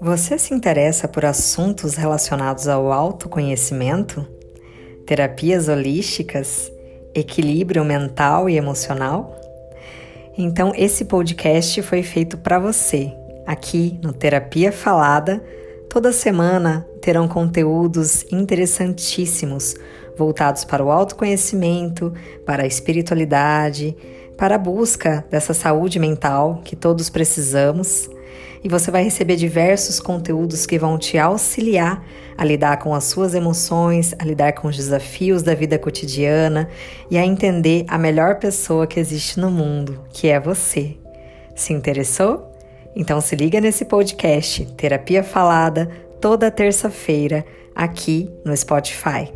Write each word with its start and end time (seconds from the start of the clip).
Você 0.00 0.38
se 0.38 0.54
interessa 0.54 1.08
por 1.08 1.24
assuntos 1.24 1.96
relacionados 1.96 2.68
ao 2.68 2.92
autoconhecimento? 2.92 4.24
Terapias 5.04 5.66
holísticas? 5.66 6.70
Equilíbrio 7.12 7.84
mental 7.84 8.48
e 8.48 8.56
emocional? 8.56 9.36
Então, 10.36 10.72
esse 10.76 11.04
podcast 11.04 11.82
foi 11.82 12.04
feito 12.04 12.38
para 12.38 12.60
você. 12.60 13.12
Aqui 13.44 13.98
no 14.00 14.12
Terapia 14.12 14.70
Falada, 14.70 15.42
toda 15.90 16.12
semana 16.12 16.86
terão 17.02 17.26
conteúdos 17.26 18.24
interessantíssimos 18.30 19.74
voltados 20.16 20.64
para 20.64 20.84
o 20.84 20.92
autoconhecimento, 20.92 22.14
para 22.46 22.62
a 22.62 22.66
espiritualidade, 22.68 23.96
para 24.36 24.54
a 24.54 24.58
busca 24.58 25.24
dessa 25.28 25.52
saúde 25.52 25.98
mental 25.98 26.60
que 26.64 26.76
todos 26.76 27.10
precisamos 27.10 28.08
e 28.62 28.68
você 28.68 28.90
vai 28.90 29.02
receber 29.02 29.36
diversos 29.36 30.00
conteúdos 30.00 30.66
que 30.66 30.78
vão 30.78 30.98
te 30.98 31.18
auxiliar 31.18 32.04
a 32.36 32.44
lidar 32.44 32.78
com 32.78 32.94
as 32.94 33.04
suas 33.04 33.34
emoções, 33.34 34.14
a 34.18 34.24
lidar 34.24 34.52
com 34.52 34.68
os 34.68 34.76
desafios 34.76 35.42
da 35.42 35.54
vida 35.54 35.78
cotidiana 35.78 36.68
e 37.10 37.18
a 37.18 37.26
entender 37.26 37.84
a 37.88 37.98
melhor 37.98 38.36
pessoa 38.36 38.86
que 38.86 39.00
existe 39.00 39.40
no 39.40 39.50
mundo, 39.50 40.04
que 40.12 40.28
é 40.28 40.38
você. 40.38 40.96
Se 41.56 41.72
interessou? 41.72 42.52
Então 42.94 43.20
se 43.20 43.34
liga 43.34 43.60
nesse 43.60 43.84
podcast 43.84 44.64
Terapia 44.76 45.24
Falada 45.24 45.90
toda 46.20 46.50
terça-feira 46.50 47.44
aqui 47.74 48.30
no 48.44 48.56
Spotify. 48.56 49.30